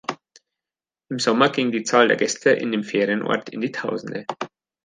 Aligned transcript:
Im 1.11 1.19
Sommer 1.19 1.51
ging 1.51 1.69
die 1.71 1.83
Zahl 1.83 2.07
der 2.07 2.17
Gäste 2.17 2.49
in 2.49 2.71
dem 2.71 2.83
Ferienort 2.83 3.49
in 3.49 3.61
die 3.61 3.71
Tausende. 3.71 4.25